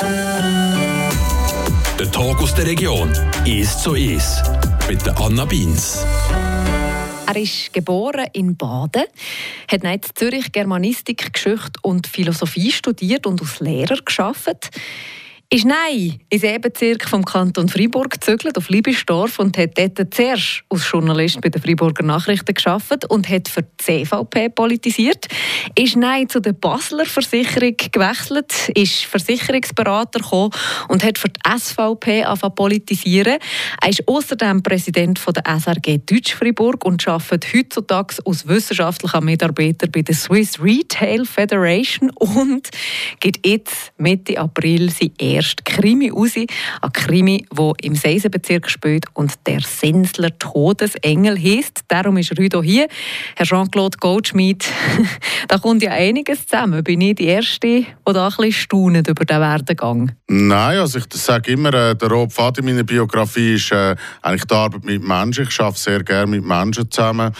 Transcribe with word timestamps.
Der 0.00 1.10
Tag 2.10 2.42
aus 2.42 2.52
der 2.54 2.66
Region 2.66 3.12
ist 3.44 3.80
so 3.80 3.94
ist 3.94 4.42
mit 4.88 5.06
der 5.06 5.16
Anna 5.20 5.44
Beins. 5.44 6.04
Er 7.26 7.36
ist 7.36 7.72
geboren 7.72 8.26
in 8.32 8.56
Baden, 8.56 9.04
hat 9.70 9.84
in 9.84 10.00
Zürich 10.14 10.50
Germanistik, 10.50 11.32
Geschichte 11.32 11.78
und 11.82 12.08
Philosophie 12.08 12.72
studiert 12.72 13.24
und 13.26 13.40
als 13.40 13.60
Lehrer 13.60 13.98
geschafft 14.04 14.70
ist 15.54 15.66
nein 15.66 16.18
ins 16.30 16.42
Ebenzirk 16.42 17.08
vom 17.08 17.24
Kanton 17.24 17.68
Freiburg 17.68 18.10
gezögert 18.10 18.58
auf 18.58 18.70
Liebesdorf 18.70 19.38
und 19.38 19.56
hat 19.56 19.78
dort 19.78 20.12
zuerst 20.12 20.64
als 20.68 20.90
Journalist 20.90 21.40
bei 21.40 21.48
den 21.48 21.62
Freiburger 21.62 22.02
Nachrichten 22.02 22.54
geschafft 22.54 23.08
und 23.08 23.28
hat 23.28 23.46
für 23.46 23.62
die 23.62 24.04
CVP 24.04 24.48
politisiert. 24.48 25.28
Ist 25.78 25.94
nein 25.94 26.28
zu 26.28 26.40
der 26.40 26.54
Basler 26.54 27.04
Versicherung 27.04 27.76
gewechselt, 27.76 28.68
ist 28.74 29.04
Versicherungsberater 29.04 30.18
gekommen 30.18 30.50
und 30.88 31.04
hat 31.04 31.18
für 31.18 31.28
die 31.28 31.40
SVP 31.56 32.24
angefangen 32.24 32.54
politisieren. 32.56 33.38
Er 33.80 33.88
ist 33.88 34.08
außerdem 34.08 34.60
Präsident 34.60 35.20
der 35.24 35.60
SRG 35.60 35.98
Deutsch 36.04 36.34
Freiburg 36.34 36.84
und 36.84 37.06
arbeitet 37.06 37.54
heutzutage 37.54 38.16
als 38.24 38.48
wissenschaftlicher 38.48 39.20
Mitarbeiter 39.20 39.86
bei 39.86 40.02
der 40.02 40.16
Swiss 40.16 40.60
Retail 40.60 41.24
Federation 41.24 42.10
und 42.10 42.70
gibt 43.20 43.46
jetzt 43.46 43.92
Mitte 43.98 44.36
April 44.36 44.90
sein 44.90 45.12
erste 45.44 45.62
Krimi 45.62 46.10
raus. 46.10 46.36
Ein 46.36 46.92
Krimi, 46.92 47.46
der 47.56 47.72
im 47.82 47.94
Seisenbezirk 47.94 48.70
spielt 48.70 49.04
und 49.12 49.32
der 49.46 49.60
Sensler 49.60 50.36
Todesengel 50.38 51.38
heisst. 51.38 51.80
Darum 51.88 52.16
ist 52.16 52.36
Rüdo 52.38 52.62
hier. 52.62 52.88
Herr 53.36 53.46
Jean-Claude 53.46 53.98
Goldschmidt, 53.98 54.64
da 55.48 55.58
kommt 55.58 55.82
ja 55.82 55.90
einiges 55.90 56.46
zusammen. 56.46 56.82
Bin 56.82 57.00
ich 57.02 57.16
die 57.16 57.26
Erste, 57.26 57.66
die 57.66 57.86
da 58.04 58.28
ein 58.28 58.36
bisschen 58.36 59.04
über 59.04 59.24
den 59.24 59.40
Werdegang? 59.40 60.12
Nein, 60.28 60.78
also 60.78 60.98
ich 60.98 61.04
sage 61.12 61.52
immer, 61.52 61.74
äh, 61.74 61.94
der 61.94 62.08
rote 62.08 62.34
Faden 62.34 62.66
in 62.66 62.74
meiner 62.74 62.84
Biografie 62.84 63.54
ist 63.54 63.70
äh, 63.72 63.94
eigentlich 64.22 64.44
die 64.44 64.54
Arbeit 64.54 64.84
mit 64.84 65.02
Menschen. 65.02 65.46
Ich 65.48 65.60
arbeite 65.60 65.78
sehr 65.78 66.02
gerne 66.02 66.26
mit 66.26 66.44
Menschen 66.44 66.90
zusammen. 66.90 67.32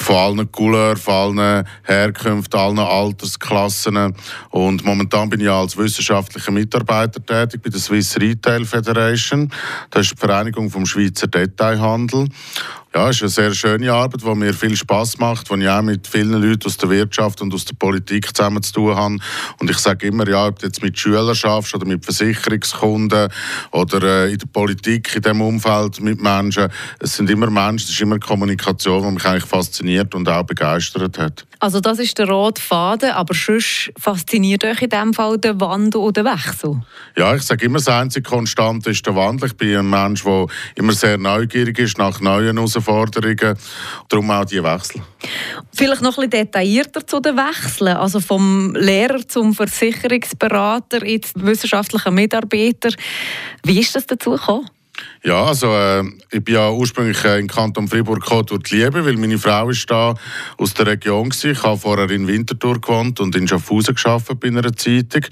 Von 0.00 0.16
allen 0.16 0.52
Couleur, 0.52 0.96
von 0.96 1.38
allen 1.38 1.66
Herkünften, 1.82 2.60
allen 2.60 2.78
Altersklassen. 2.78 4.14
Und 4.50 4.84
momentan 4.84 5.28
bin 5.28 5.40
ich 5.40 5.50
als 5.50 5.76
wissenschaftlicher 5.76 6.52
Mitarbeiter 6.52 7.20
tätig 7.30 7.62
bei 7.62 7.70
der 7.70 7.80
Swiss 7.80 8.16
Retail 8.18 8.64
Federation. 8.64 9.50
Das 9.90 10.06
ist 10.06 10.12
die 10.12 10.16
Vereinigung 10.16 10.68
vom 10.68 10.84
Schweizer 10.84 11.28
Detailhandel. 11.28 12.28
Ja, 12.92 13.08
es 13.08 13.16
ist 13.16 13.22
eine 13.22 13.30
sehr 13.30 13.54
schöne 13.54 13.92
Arbeit, 13.92 14.22
die 14.22 14.34
mir 14.34 14.52
viel 14.52 14.74
Spaß 14.74 15.18
macht, 15.18 15.48
wo 15.48 15.54
ich 15.54 15.68
auch 15.68 15.80
mit 15.80 16.08
vielen 16.08 16.42
Leuten 16.42 16.66
aus 16.66 16.76
der 16.76 16.90
Wirtschaft 16.90 17.40
und 17.40 17.54
aus 17.54 17.64
der 17.64 17.76
Politik 17.76 18.36
zusammen 18.36 18.64
zu 18.64 18.72
tun 18.72 18.96
habe. 18.96 19.16
Und 19.60 19.70
ich 19.70 19.78
sage 19.78 20.08
immer, 20.08 20.28
ja, 20.28 20.48
ob 20.48 20.58
du 20.58 20.66
jetzt 20.66 20.82
mit 20.82 20.98
Schülern 20.98 21.36
schaffst 21.36 21.72
oder 21.72 21.86
mit 21.86 22.04
Versicherungskunden 22.04 23.28
oder 23.70 24.02
äh, 24.02 24.32
in 24.32 24.38
der 24.38 24.48
Politik, 24.48 25.14
in 25.14 25.22
diesem 25.22 25.40
Umfeld 25.40 26.00
mit 26.00 26.20
Menschen, 26.20 26.68
es 26.98 27.16
sind 27.16 27.30
immer 27.30 27.48
Menschen, 27.48 27.84
es 27.84 27.90
ist 27.90 28.00
immer 28.00 28.18
Kommunikation, 28.18 29.04
die 29.04 29.14
mich 29.14 29.24
eigentlich 29.24 29.44
fasziniert 29.44 30.12
und 30.16 30.28
auch 30.28 30.42
begeistert 30.42 31.16
hat. 31.16 31.46
Also 31.60 31.80
das 31.80 31.98
ist 31.98 32.18
der 32.18 32.26
rote 32.26 32.60
Faden, 32.60 33.10
aber 33.10 33.34
sonst 33.34 33.92
fasziniert 33.98 34.64
euch 34.64 34.80
in 34.80 34.88
diesem 34.88 35.12
Fall 35.12 35.36
der 35.36 35.60
Wandel 35.60 36.00
oder 36.00 36.22
der 36.22 36.32
Wechsel? 36.32 36.80
Ja, 37.18 37.34
ich 37.34 37.42
sage 37.42 37.66
immer, 37.66 37.76
das 37.76 37.88
einzige 37.88 38.28
Konstante 38.28 38.90
ist 38.90 39.04
der 39.06 39.14
Wandel. 39.14 39.48
Ich 39.48 39.56
bin 39.56 39.76
ein 39.76 39.90
Mensch, 39.90 40.24
der 40.24 40.46
immer 40.74 40.94
sehr 40.94 41.18
neugierig 41.18 41.78
ist 41.78 41.98
nach 41.98 42.18
neuen 42.20 42.56
Herausforderungen. 42.56 43.58
Darum 44.08 44.30
auch 44.30 44.46
die 44.46 44.62
Wechsel. 44.64 45.02
Vielleicht 45.74 46.00
noch 46.00 46.16
ein 46.16 46.30
bisschen 46.30 46.46
detaillierter 46.46 47.06
zu 47.06 47.20
den 47.20 47.36
Wechseln. 47.36 47.94
Also 47.94 48.20
vom 48.20 48.74
Lehrer 48.74 49.28
zum 49.28 49.54
Versicherungsberater, 49.54 51.06
jetzt 51.06 51.44
wissenschaftlicher 51.44 52.10
Mitarbeiter. 52.10 52.88
Wie 53.64 53.80
ist 53.80 53.94
das 53.94 54.06
dazu 54.06 54.30
gekommen? 54.30 54.66
Ja, 55.22 55.44
also 55.44 55.74
äh, 55.74 56.02
ich 56.30 56.42
bin 56.42 56.54
ja 56.54 56.70
ursprünglich 56.70 57.22
äh, 57.24 57.38
in 57.38 57.46
Kanton 57.46 57.88
Fribourg 57.88 58.20
gekommen 58.20 58.46
durch 58.46 58.62
die 58.64 58.76
Liebe, 58.76 59.04
weil 59.04 59.16
meine 59.16 59.38
Frau 59.38 59.68
ist 59.68 59.90
da 59.90 60.14
aus 60.56 60.74
der 60.74 60.86
Region 60.86 61.30
war. 61.30 61.50
Ich 61.50 61.62
habe 61.62 61.78
vorher 61.78 62.10
in 62.10 62.26
Winterthur 62.26 62.80
gewohnt 62.80 63.20
und 63.20 63.36
in 63.36 63.46
Schaffhausen 63.46 63.94
gearbeitet 63.94 64.40
bei 64.40 64.48
einer 64.48 64.74
Zeitung. 64.74 65.26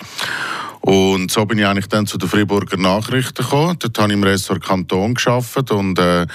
Und 0.80 1.30
so 1.30 1.44
bin 1.46 1.58
ich 1.58 1.66
eigentlich 1.66 1.88
dann 1.88 2.06
zu 2.06 2.18
den 2.18 2.28
Friburger 2.28 2.76
Nachrichten 2.76 3.42
gekommen. 3.42 3.76
Dort 3.78 3.98
habe 3.98 4.08
ich 4.08 4.14
im 4.14 4.22
Ressort 4.22 4.62
Kanton 4.62 5.14
gearbeitet 5.14 5.70
und 5.70 5.98
äh, 5.98 6.26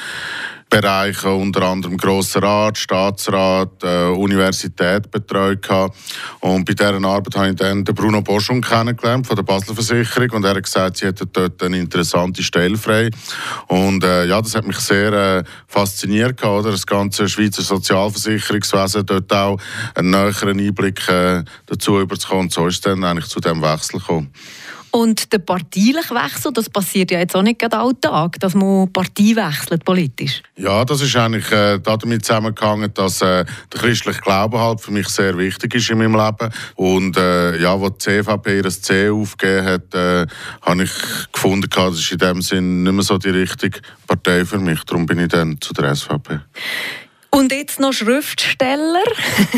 Bereiche, 0.74 1.32
unter 1.32 1.62
anderem 1.62 1.98
Grosser 1.98 2.42
Rat, 2.42 2.80
Staatsrat, 2.80 3.84
äh, 3.84 4.08
Universität 4.08 5.12
betreut. 5.12 5.70
Und 6.40 6.66
bei 6.66 6.74
dieser 6.74 6.96
Arbeit 6.96 7.36
habe 7.36 7.50
ich 7.50 7.56
dann 7.56 7.84
den 7.84 7.94
Bruno 7.94 8.24
Boschung 8.24 8.60
kennengelernt 8.60 9.28
von 9.28 9.36
der 9.36 9.44
Basler 9.44 9.76
Versicherung 9.76 10.32
und 10.32 10.46
er 10.46 10.56
hat 10.56 10.64
gesagt, 10.64 10.98
sie 10.98 11.06
hätten 11.06 11.30
dort 11.32 11.62
eine 11.62 11.78
interessante 11.78 12.42
Stelle 12.42 12.76
frei. 12.76 13.12
Und 13.68 14.04
äh, 14.04 14.26
ja, 14.26 14.42
das 14.42 14.56
hat 14.56 14.66
mich 14.66 14.80
sehr 14.80 15.14
äh, 15.14 15.44
fasziniert, 15.68 16.44
oder? 16.44 16.72
das 16.72 16.88
ganze 16.88 17.30
Schweizer 17.30 17.62
Sozialversicherungswesen, 17.62 19.06
dort 19.06 19.32
auch 19.32 19.60
einen 19.94 20.10
näheren 20.10 20.60
Einblick 20.60 21.08
äh, 21.08 21.44
dazu 21.68 22.00
überzukommen. 22.00 22.46
Und 22.46 22.52
so 22.52 22.66
ist 22.66 22.76
es 22.76 22.82
dann 22.82 23.04
eigentlich 23.04 23.28
zu 23.28 23.40
diesem 23.40 23.62
Wechsel 23.62 24.00
gekommen. 24.00 24.32
Und 24.96 25.34
der 25.34 25.40
parteiliche 25.40 26.14
Wechsel, 26.14 26.54
das 26.54 26.70
passiert 26.70 27.10
ja 27.10 27.18
jetzt 27.18 27.36
auch 27.36 27.42
nicht 27.42 27.58
gerade 27.58 27.80
alltag, 27.80 28.40
dass 28.40 28.54
man 28.54 28.94
Partei 28.94 29.36
wechselt 29.36 29.84
politisch. 29.84 30.44
Ja, 30.56 30.86
das 30.86 31.02
ist 31.02 31.16
eigentlich 31.16 31.52
äh, 31.52 31.80
damit 31.80 32.24
zusammengehangen, 32.24 32.94
dass 32.94 33.24
äh, 33.24 33.44
der 33.74 33.82
christliche 33.82 34.22
Glaube 34.22 34.60
halt 34.60 34.82
für 34.82 34.92
mich 34.92 35.08
sehr 35.08 35.36
wichtig 35.36 35.74
ist 35.74 35.90
in 35.90 35.98
meinem 35.98 36.16
Leben. 36.16 36.54
Und 36.76 37.18
äh, 37.18 37.60
ja, 37.60 37.80
wo 37.80 37.90
die 37.90 37.98
CVP 37.98 38.58
ihr 38.58 38.70
C 38.70 39.10
aufgegeben 39.10 39.66
hat, 39.66 39.96
äh, 39.96 40.28
habe 40.62 40.84
ich 40.84 40.92
gefunden, 41.32 41.68
das 41.72 41.96
ist 41.96 42.12
in 42.12 42.20
dem 42.20 42.42
Sinn 42.44 42.84
nicht 42.84 42.94
mehr 42.94 43.04
so 43.04 43.18
die 43.18 43.30
richtige 43.30 43.80
Partei 44.06 44.46
für 44.46 44.60
mich. 44.60 44.84
Darum 44.84 45.08
bin 45.08 45.18
ich 45.18 45.30
dann 45.30 45.60
zu 45.60 45.74
der 45.74 45.96
SVP. 45.96 46.40
Und 47.36 47.52
jetzt 47.52 47.80
noch 47.80 47.94
Schriftsteller. 47.94 49.02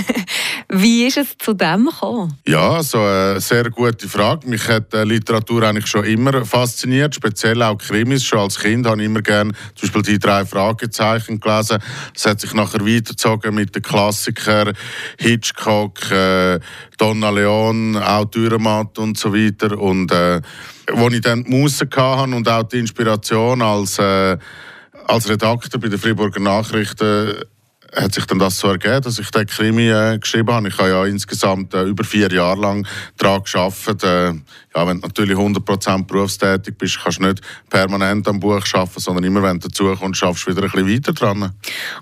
Wie 0.70 1.08
ist 1.08 1.18
es 1.18 1.38
zu 1.38 1.54
dem 1.54 1.88
gekommen? 1.88 2.38
Ja, 2.48 2.82
so 2.82 3.00
eine 3.00 3.42
sehr 3.42 3.70
gute 3.70 4.08
Frage. 4.08 4.48
Mich 4.48 4.66
hat 4.70 4.94
äh, 4.94 5.04
Literatur 5.04 5.62
eigentlich 5.64 5.88
schon 5.88 6.06
immer 6.06 6.46
fasziniert, 6.46 7.16
speziell 7.16 7.62
auch 7.62 7.78
Krimis. 7.78 8.24
Schon 8.24 8.40
als 8.40 8.58
Kind 8.58 8.88
habe 8.88 9.02
ich 9.02 9.08
immer 9.08 9.22
gerne 9.22 9.52
zum 9.76 9.90
Beispiel 9.90 10.14
die 10.14 10.20
drei 10.20 10.46
Fragezeichen 10.46 11.42
gelesen. 11.42 11.80
Das 12.14 12.26
hat 12.26 12.40
sich 12.40 12.54
nachher 12.54 12.80
weitergezogen 12.80 13.54
mit 13.54 13.76
den 13.76 13.82
Klassikern 13.82 14.72
Hitchcock, 15.20 16.10
äh, 16.12 16.62
Donna 16.98 17.30
Leon, 17.30 17.98
auch 17.98 18.24
Dürrematt 18.24 18.98
und 19.00 19.18
so 19.18 19.34
weiter. 19.34 19.78
Und 19.78 20.14
äh, 20.14 20.40
wo 20.94 21.10
ich 21.10 21.20
dann 21.20 21.44
die 21.44 21.50
Muße 21.50 21.90
hatte 21.94 22.36
und 22.36 22.48
auch 22.48 22.64
die 22.64 22.80
Inspiration 22.80 23.62
als 23.62 24.00
äh, 24.00 24.38
als 25.08 25.30
Redakteur 25.30 25.80
bei 25.80 25.90
den 25.90 26.00
Friburger 26.00 26.40
Nachrichten 26.40 27.36
hat 27.96 28.14
sich 28.14 28.26
dann 28.26 28.40
das 28.40 28.58
so 28.58 28.68
ergeben, 28.68 29.02
dass 29.02 29.20
ich 29.20 29.30
den 29.32 29.46
Krimi 29.48 29.90
äh, 29.90 30.18
geschrieben 30.20 30.54
habe. 30.54 30.68
Ich 30.68 30.78
habe 30.78 30.90
ja 30.90 31.06
insgesamt 31.06 31.74
äh, 31.74 31.84
über 31.84 32.04
vier 32.04 32.32
Jahre 32.32 32.60
lang 32.60 32.88
daran 33.18 33.44
gearbeitet. 33.44 34.04
Äh, 34.04 34.34
ja, 34.76 34.88
wenn 34.88 35.00
du 35.00 35.08
natürlich 35.08 35.38
100% 35.38 36.06
berufstätig 36.06 36.78
bist, 36.78 37.00
kannst 37.02 37.20
du 37.20 37.24
nicht 37.24 37.42
permanent 37.70 38.28
am 38.28 38.40
Buch 38.40 38.62
arbeiten, 38.74 39.00
sondern 39.00 39.24
immer, 39.24 39.42
wenn 39.44 39.60
du 39.60 39.68
dazu 39.68 39.96
kommst, 39.96 40.20
schaffst 40.20 40.46
du 40.46 40.52
wieder 40.52 40.64
ein 40.64 40.72
bisschen 40.72 40.90
weiter 40.90 41.14
dran. 41.14 41.54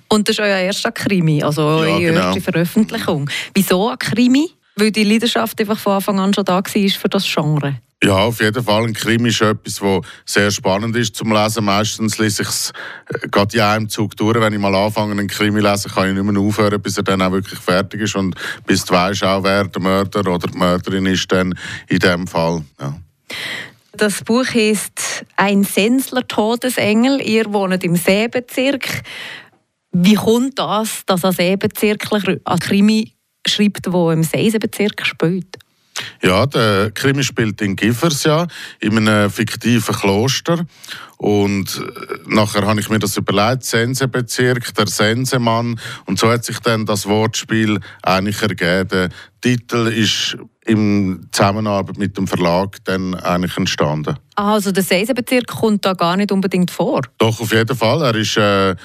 Und 0.10 0.28
das 0.28 0.38
ist 0.38 0.40
euer 0.40 0.58
erster 0.58 0.92
Krimi, 0.92 1.44
also 1.44 1.62
ja, 1.62 1.68
eure 1.68 2.02
genau. 2.02 2.22
erste 2.22 2.42
Veröffentlichung. 2.42 3.30
Wieso 3.54 3.90
ein 3.90 4.00
Krimi? 4.00 4.52
Weil 4.76 4.92
die 4.92 5.04
Leidenschaft 5.04 5.60
einfach 5.60 5.78
von 5.78 5.94
Anfang 5.94 6.20
an 6.20 6.34
schon 6.34 6.46
da 6.46 6.56
war 6.56 6.64
für 6.64 7.10
das 7.10 7.32
Genre. 7.32 7.80
Ja, 8.04 8.18
auf 8.18 8.42
jeden 8.42 8.62
Fall. 8.62 8.84
Ein 8.84 8.94
Krimi 8.94 9.30
ist 9.30 9.42
etwas, 9.42 9.80
das 9.80 10.02
sehr 10.26 10.52
spannend 10.52 10.94
ist 10.98 11.16
zum 11.16 11.32
Lesen. 11.32 11.64
Meistens 11.64 12.18
lese 12.18 12.42
ich 12.42 12.50
es 12.50 12.74
äh, 13.08 13.30
gerade 13.30 13.56
in 13.56 13.64
einem 13.64 13.90
Zug 13.90 14.18
durch. 14.18 14.42
Wenn 14.42 14.52
ich 14.52 14.60
mal 14.60 14.76
anfange, 14.76 15.14
einen 15.14 15.30
Krimi 15.30 15.62
zu 15.62 15.68
lesen, 15.68 15.92
kann 15.92 16.10
ich 16.10 16.14
nicht 16.14 16.24
mehr 16.24 16.42
aufhören, 16.42 16.82
bis 16.82 16.98
er 16.98 17.04
dann 17.04 17.22
auch 17.22 17.32
wirklich 17.32 17.60
fertig 17.60 18.02
ist. 18.02 18.18
Und 18.18 18.36
bis 18.66 18.84
du 18.84 18.94
weißt 18.94 19.24
auch, 19.24 19.44
wer 19.46 19.64
der 19.64 19.82
Mörder 19.82 20.20
oder 20.20 20.48
die 20.48 20.58
Mörderin 20.58 21.06
ist, 21.06 21.32
dann 21.32 21.58
in 21.88 22.00
dem 22.00 22.28
Fall. 22.28 22.64
Ja. 22.78 23.00
Das 23.94 24.22
Buch 24.22 24.48
heißt 24.48 25.26
Ein 25.38 25.64
Sensler 25.64 26.28
Todesengel. 26.28 27.22
Ihr 27.22 27.54
wohnt 27.54 27.86
im 27.86 27.96
Seebezirk. 27.96 29.02
Wie 29.94 30.16
kommt 30.16 30.60
das, 30.60 31.04
dass 31.06 31.24
ein 31.24 31.32
Seebezirkler 31.32 32.38
ein 32.44 32.60
Krimi 32.60 33.14
schreibt, 33.48 33.86
der 33.86 34.12
im 34.12 34.24
Seisenbezirk 34.24 35.06
spielt? 35.06 35.63
Ja, 36.22 36.46
der 36.46 36.92
Krimi 36.92 37.24
spielt 37.24 37.62
in 37.62 37.76
Gifers 37.76 38.24
ja, 38.24 38.48
in 38.80 38.98
einem 38.98 39.30
fiktiven 39.30 39.96
Kloster. 39.96 40.66
Und 41.18 41.82
äh, 41.82 42.18
nachher 42.28 42.68
habe 42.68 42.82
ich 42.82 42.90
mir 42.90 43.00
das 43.00 43.16
überlegt, 43.16 43.64
Sensebezirk, 43.64 44.74
der 44.76 44.88
Sensemann. 44.88 45.80
Und 46.06 46.20
so 46.20 46.30
hat 46.30 46.44
sich 46.44 46.60
dann 46.60 46.86
das 46.86 47.08
Wortspiel 47.08 47.80
eigentlich 48.02 48.42
ergeben. 48.42 48.90
Der 48.90 49.10
Titel 49.40 49.88
ist 49.88 50.38
in 50.66 51.28
Zusammenarbeit 51.32 51.98
mit 51.98 52.18
dem 52.18 52.28
Verlag 52.28 52.78
dann 52.84 53.16
eigentlich 53.16 53.58
entstanden. 53.58 54.18
also 54.36 54.72
der 54.72 54.84
Sensebezirk 54.84 55.48
kommt 55.48 55.86
da 55.86 55.94
gar 55.94 56.18
nicht 56.18 56.32
unbedingt 56.32 56.72
vor? 56.72 57.02
Doch, 57.18 57.40
auf 57.40 57.52
jeden 57.54 57.76
Fall. 57.76 58.02
Er 58.02 58.16
ist 58.16 58.38
äh, 58.38 58.76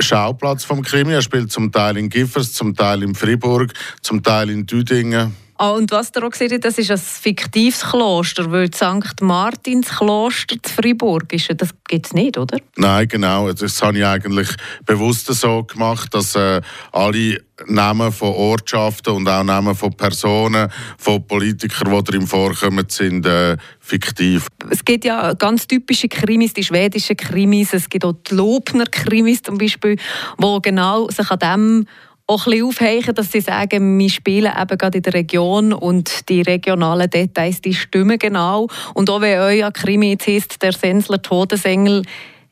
Schauplatz 0.00 0.64
vom 0.64 0.82
Krimi. 0.82 1.12
Er 1.12 1.22
spielt 1.22 1.52
zum 1.52 1.72
Teil 1.72 1.96
in 1.96 2.08
Gifers, 2.08 2.52
zum 2.52 2.74
Teil 2.74 3.02
in 3.02 3.14
Fribourg, 3.14 3.72
zum 4.02 4.22
Teil 4.22 4.50
in 4.50 4.66
Düdingen. 4.66 5.34
Ah, 5.60 5.70
und 5.70 5.90
was 5.90 6.12
ihr 6.14 6.22
auch 6.22 6.30
gesehen 6.30 6.60
das 6.60 6.78
ist 6.78 6.92
ein 6.92 6.98
fiktives 6.98 7.80
Kloster, 7.80 8.48
weil 8.52 8.72
St. 8.72 9.20
Martins 9.22 9.88
Kloster 9.88 10.54
zu 10.62 10.72
Fribourg 10.72 11.32
ist. 11.32 11.48
Das 11.56 11.70
gibt 11.88 12.06
es 12.06 12.12
nicht, 12.12 12.38
oder? 12.38 12.58
Nein, 12.76 13.08
genau. 13.08 13.52
Das 13.52 13.82
habe 13.82 13.98
ich 13.98 14.06
eigentlich 14.06 14.48
bewusst 14.86 15.26
so 15.26 15.64
gemacht, 15.64 16.14
dass 16.14 16.36
äh, 16.36 16.60
alle 16.92 17.42
Namen 17.66 18.12
von 18.12 18.34
Ortschaften 18.34 19.14
und 19.14 19.28
auch 19.28 19.42
Namen 19.42 19.74
von 19.74 19.92
Personen, 19.94 20.70
von 20.96 21.26
Politikern, 21.26 21.92
die 21.92 22.04
darin 22.04 22.26
vorkommen, 22.28 22.86
sind 22.88 23.26
äh, 23.26 23.56
fiktiv. 23.80 24.46
Es 24.70 24.84
gibt 24.84 25.04
ja 25.04 25.32
ganz 25.34 25.66
typische 25.66 26.08
Krimis, 26.08 26.52
die 26.52 26.62
schwedischen 26.62 27.16
Krimis, 27.16 27.74
es 27.74 27.88
gibt 27.88 28.04
auch 28.04 28.14
die 28.30 28.36
Lobner 28.36 28.86
Krimis 28.86 29.42
zum 29.42 29.58
Beispiel, 29.58 29.96
wo 30.36 30.60
genau 30.60 31.08
sich 31.08 31.28
an 31.30 31.38
dem 31.38 31.86
auch 32.28 32.46
ein 32.46 32.50
bisschen 32.50 32.66
aufheichen, 32.66 33.14
dass 33.14 33.32
sie 33.32 33.40
sagen, 33.40 33.98
wir 33.98 34.10
spielen 34.10 34.52
eben 34.60 34.78
gerade 34.78 34.98
in 34.98 35.02
der 35.02 35.14
Region 35.14 35.72
und 35.72 36.28
die 36.28 36.42
regionalen 36.42 37.08
Details, 37.08 37.62
die 37.62 37.74
stimmen 37.74 38.18
genau. 38.18 38.68
Und 38.94 39.08
auch 39.08 39.22
wenn 39.22 39.38
euer 39.38 39.72
Krimi 39.72 40.10
jetzt 40.10 40.26
heisst, 40.26 40.62
der 40.62 40.72
Sensler 40.72 41.22
Todesengel, 41.22 42.02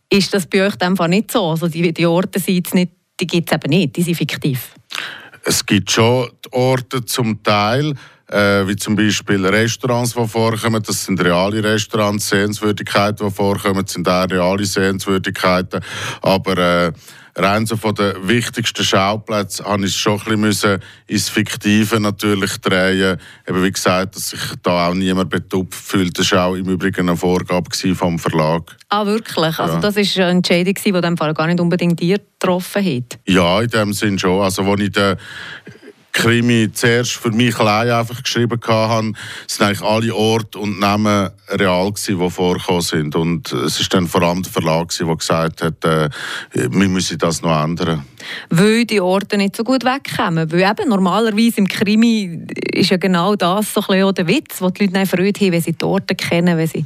ist 0.08 0.32
das 0.32 0.46
bei 0.46 0.66
euch 0.66 0.80
einfach 0.80 1.08
nicht 1.08 1.30
so. 1.30 1.50
Also 1.50 1.68
die, 1.68 1.92
die 1.92 2.06
Orte 2.06 2.40
sind 2.40 2.72
nicht, 2.74 2.92
die 3.20 3.26
gibt 3.26 3.50
es 3.50 3.54
eben 3.54 3.68
nicht, 3.68 3.96
die 3.96 4.02
sind 4.02 4.16
fiktiv. 4.16 4.74
Es 5.44 5.64
gibt 5.64 5.90
schon 5.90 6.30
Orte 6.52 7.04
zum 7.04 7.42
Teil, 7.42 7.94
äh, 8.28 8.66
wie 8.66 8.76
zum 8.76 8.96
Beispiel 8.96 9.44
Restaurants, 9.46 10.14
die 10.14 10.26
vorkommen. 10.26 10.82
Das 10.82 11.04
sind 11.04 11.22
reale 11.22 11.62
Restaurants, 11.62 12.28
Sehenswürdigkeiten, 12.28 13.28
die 13.28 13.34
vorkommen, 13.34 13.84
das 13.84 13.92
sind 13.92 14.08
auch 14.08 14.28
reale 14.28 14.64
Sehenswürdigkeiten. 14.64 15.80
Aber 16.22 16.58
äh, 16.58 16.92
rein 17.36 17.66
so 17.66 17.76
von 17.76 17.94
den 17.94 18.14
wichtigsten 18.26 18.82
Schauplätzen 18.82 19.66
habe 19.66 19.84
ich 19.84 19.92
es 19.92 19.96
schon 19.96 20.20
ein 20.26 20.40
bisschen 20.40 20.80
ins 21.06 21.28
Fiktive 21.28 22.00
natürlich 22.00 22.56
drehen. 22.58 23.18
Eben 23.46 23.62
wie 23.62 23.70
gesagt, 23.70 24.16
dass 24.16 24.30
sich 24.30 24.40
da 24.62 24.88
auch 24.88 24.94
niemand 24.94 25.30
betupft 25.30 25.74
fühlt. 25.74 26.18
Das 26.18 26.32
war 26.32 26.46
auch 26.46 26.54
im 26.54 26.68
Übrigen 26.68 27.08
eine 27.08 27.16
Vorgabe 27.16 27.70
vom 27.94 28.18
Verlag. 28.18 28.76
Ah, 28.88 29.04
wirklich? 29.04 29.58
Also 29.58 29.78
das 29.78 29.96
war 29.96 30.24
eine 30.24 30.30
Entscheidung, 30.30 30.74
die 30.74 30.88
in 30.88 31.02
dem 31.02 31.16
Fall 31.16 31.34
gar 31.34 31.46
nicht 31.46 31.60
unbedingt 31.60 32.00
dir 32.00 32.18
getroffen 32.18 32.84
hat? 32.84 33.18
Ja, 33.26 33.60
in 33.60 33.68
dem 33.68 33.92
Sinn 33.92 34.18
schon. 34.18 34.40
Also, 34.40 34.62
als 34.62 34.80
ich 34.80 34.92
den 34.92 35.16
Krimi 36.16 36.72
zuerst 36.72 37.12
für 37.12 37.30
mich 37.30 37.58
allein 37.58 37.90
einfach 37.90 38.22
geschrieben 38.22 38.58
hatte, 38.66 39.12
sind 39.46 39.66
eigentlich 39.66 39.82
alle 39.82 40.14
Orte 40.14 40.58
und 40.58 40.80
Namen 40.80 41.28
real 41.50 41.92
gewesen, 41.92 42.18
die 42.18 42.30
vorgekommen 42.30 42.80
sind. 42.80 43.14
Und 43.14 43.52
es 43.52 43.78
ist 43.78 43.92
dann 43.92 44.06
vor 44.06 44.22
allem 44.22 44.42
der 44.42 44.50
Verlag, 44.50 44.88
der 44.96 45.14
gesagt 45.14 45.62
hat, 45.62 45.84
äh, 45.84 46.08
wir 46.52 46.88
müssen 46.88 47.18
das 47.18 47.42
noch 47.42 47.62
ändern. 47.62 48.02
Weil 48.50 48.84
die 48.84 49.00
Orte 49.00 49.36
nicht 49.36 49.56
so 49.56 49.64
gut 49.64 49.84
wegkommen. 49.84 50.50
Weil 50.50 50.62
eben 50.62 50.88
normalerweise 50.88 51.58
im 51.58 51.68
Krimi 51.68 52.46
ist 52.72 52.90
ja 52.90 52.96
genau 52.96 53.36
das 53.36 53.74
so 53.74 53.82
ein 53.88 54.14
der 54.14 54.26
Witz, 54.26 54.60
wo 54.60 54.70
die 54.70 54.86
Leute 54.86 54.98
nicht 54.98 55.10
Freude 55.10 55.40
haben, 55.40 55.52
wenn 55.52 55.60
sie 55.60 55.72
die 55.72 55.84
Orte 55.84 56.14
kennen, 56.14 56.56
wenn 56.56 56.66
sie 56.66 56.84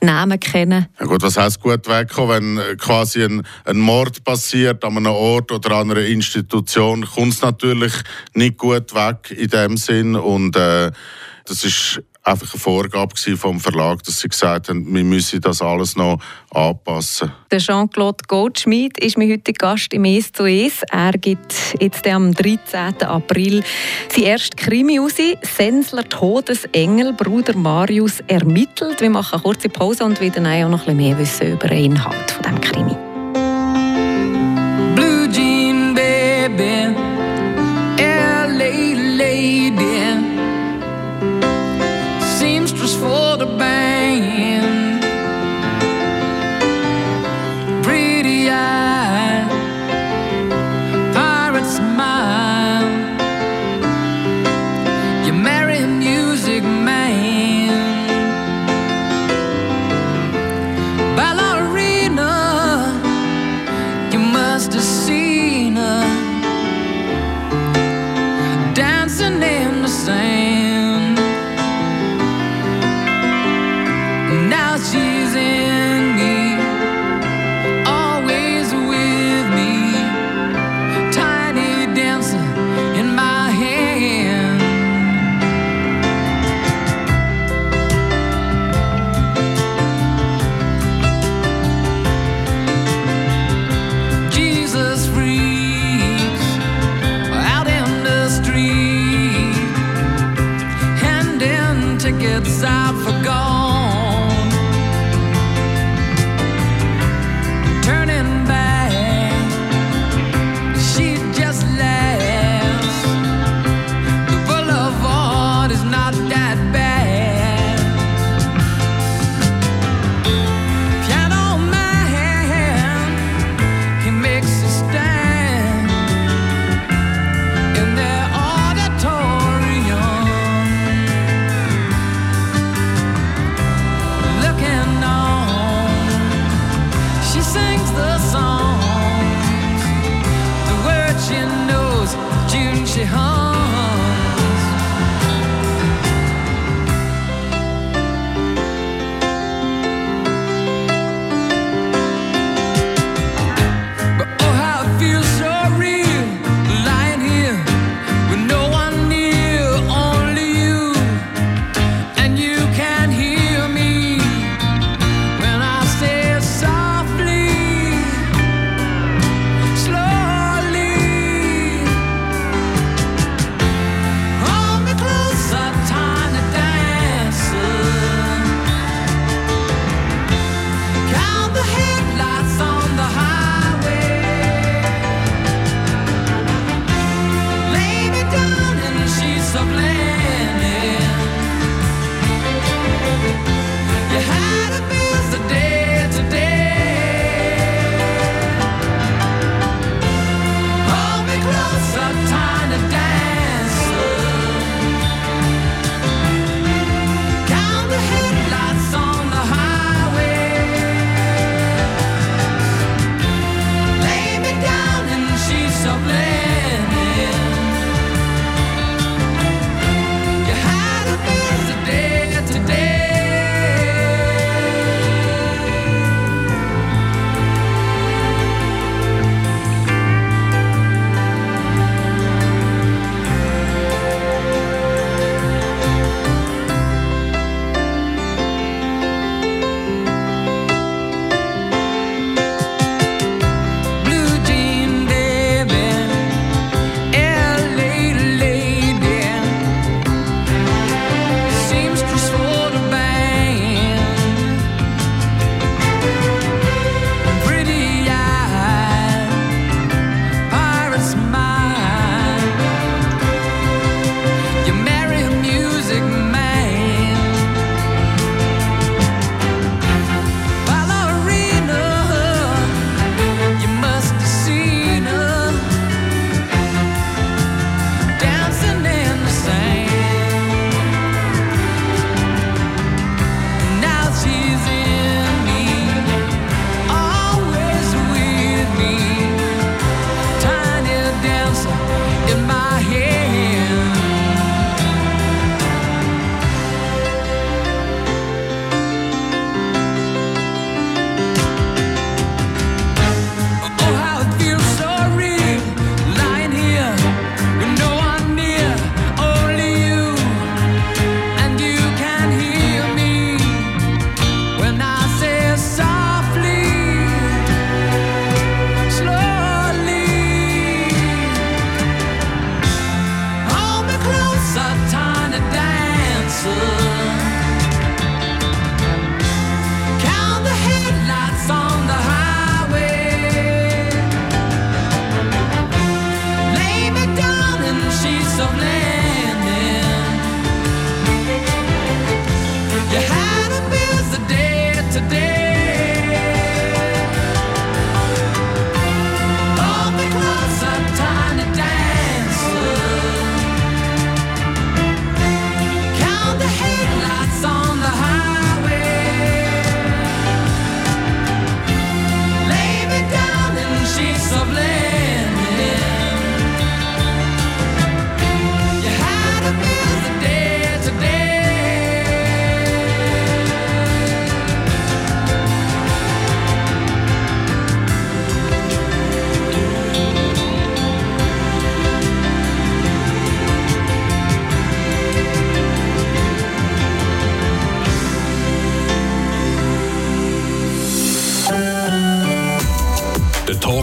Namen 0.00 0.38
kennen. 0.40 0.86
Ja 0.98 1.06
gut, 1.06 1.22
was 1.22 1.36
heisst 1.36 1.60
gut 1.60 1.88
wegkommen? 1.88 2.58
Wenn 2.58 2.76
quasi 2.78 3.24
ein, 3.24 3.42
ein 3.64 3.78
Mord 3.78 4.24
passiert 4.24 4.84
an 4.84 4.96
einem 4.96 5.12
Ort 5.12 5.52
oder 5.52 5.76
an 5.76 5.90
einer 5.90 6.00
Institution, 6.00 7.06
kommt 7.06 7.34
es 7.34 7.42
natürlich 7.42 7.92
nicht 8.34 8.58
gut 8.58 8.72
gut 8.72 8.94
weg 8.94 9.36
in 9.36 9.48
dem 9.48 9.76
Sinn 9.76 10.16
und 10.16 10.56
äh, 10.56 10.90
das 11.44 11.64
ist 11.64 12.02
einfach 12.22 12.52
eine 12.52 12.60
Vorgabe 12.60 13.14
vom 13.36 13.60
Verlag, 13.60 14.02
dass 14.04 14.20
sie 14.20 14.28
gesagt 14.28 14.68
haben, 14.68 14.94
wir 14.94 15.04
müssen 15.04 15.40
das 15.40 15.60
alles 15.60 15.96
noch 15.96 16.18
anpassen. 16.50 17.32
Der 17.50 17.58
Jean-Claude 17.58 18.24
Goldschmidt 18.28 18.98
ist 18.98 19.18
mein 19.18 19.30
heutiger 19.30 19.70
Gast 19.70 19.92
im 19.92 20.04
«Es 20.04 20.32
zu 20.32 20.44
Es». 20.46 20.82
Er 20.90 21.12
gibt 21.12 21.54
jetzt 21.80 22.06
am 22.06 22.32
13. 22.32 23.02
April 23.02 23.62
sein 24.08 24.24
erstes 24.24 24.56
Krimi 24.56 24.98
raus. 24.98 25.16
«Sensler 25.42 26.08
Todesengel, 26.08 27.12
Bruder 27.12 27.56
Marius 27.56 28.20
ermittelt». 28.26 29.00
Wir 29.00 29.10
machen 29.10 29.34
eine 29.34 29.42
kurze 29.42 29.68
Pause 29.68 30.04
und 30.04 30.20
werden 30.20 30.46
auch 30.46 30.68
noch 30.68 30.86
ein 30.86 30.96
bisschen 30.96 30.96
mehr 30.96 31.18
wissen 31.18 31.52
über 31.52 31.68
den 31.68 31.84
Inhalt 31.92 32.30
von 32.30 32.42
diesem 32.42 32.60
Krimi. 32.60 32.96
Blue 34.94 35.28
Jean 35.30 35.94
Baby 35.94 37.11
just 42.82 42.98
for 42.98 43.36
the 43.36 43.46
bank. 43.46 43.91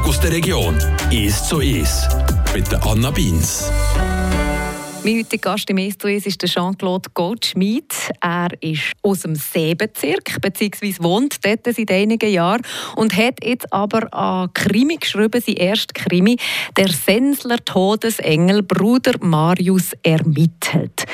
Aus 0.09 0.19
der 0.19 0.31
Region 0.31 0.75
«Ist 1.11 1.45
so 1.45 1.59
ist» 1.59 2.09
mit 2.51 2.71
der 2.71 2.83
Anna 2.83 3.11
Beins. 3.11 3.71
Mein 5.03 5.19
heutiger 5.19 5.51
Gast 5.51 5.69
im 5.69 5.77
«Ist 5.77 6.03
ist 6.03 6.43
Jean-Claude 6.47 7.11
Goldschmidt. 7.13 7.93
Er 8.19 8.47
ist 8.59 8.93
aus 9.03 9.19
dem 9.19 9.35
Seebezirk, 9.35 10.41
beziehungsweise 10.41 11.03
wohnt 11.03 11.45
dort 11.45 11.63
seit 11.63 11.91
einigen 11.91 12.33
Jahren 12.33 12.63
und 12.95 13.15
hat 13.15 13.35
jetzt 13.43 13.71
aber 13.71 14.11
an 14.11 14.51
Krimi 14.55 14.95
geschrieben, 14.95 15.43
sein 15.45 15.57
erster 15.57 15.93
Krimi, 15.93 16.37
«Der 16.75 16.89
Sensler 16.89 17.63
Todesengel, 17.63 18.63
Bruder 18.63 19.13
Marius 19.19 19.91
ermittelt». 20.01 21.05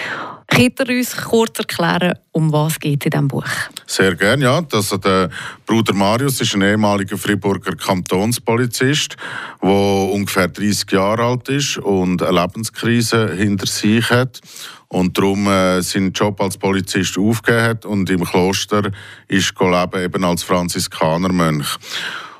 Könnt 0.56 0.80
ihr 0.80 0.98
uns 0.98 1.18
kurz 1.18 1.60
erklären, 1.60 2.14
um 2.32 2.50
was 2.54 2.80
geht 2.80 3.04
in 3.04 3.12
diesem 3.12 3.28
Buch? 3.28 3.44
Sehr 3.86 4.16
gerne, 4.16 4.46
ja. 4.46 4.66
Also 4.72 4.96
der 4.96 5.30
Bruder 5.66 5.94
Marius 5.94 6.40
ist 6.40 6.56
ein 6.56 6.62
ehemaliger 6.62 7.18
Friburger 7.18 7.76
Kantonspolizist, 7.76 9.18
der 9.62 9.70
ungefähr 9.70 10.48
30 10.48 10.92
Jahre 10.92 11.24
alt 11.24 11.50
ist 11.50 11.78
und 11.80 12.24
eine 12.24 12.42
Lebenskrise 12.42 13.34
hinter 13.36 13.66
sich 13.66 14.10
hat 14.10 14.40
und 14.88 15.18
darum 15.18 15.46
äh, 15.48 15.82
seinen 15.82 16.14
Job 16.14 16.40
als 16.40 16.58
Polizist 16.58 17.18
aufgegeben 17.18 17.64
hat 17.64 17.86
und 17.86 18.10
im 18.10 18.24
Kloster 18.24 18.92
ist 19.28 19.60
leben, 19.60 20.04
eben 20.04 20.24
als 20.24 20.44
Franziskanermönch. 20.44 21.68